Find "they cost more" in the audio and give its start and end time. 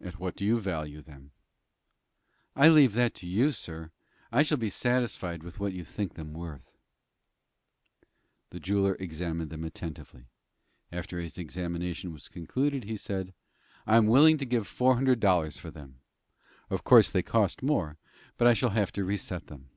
17.12-17.96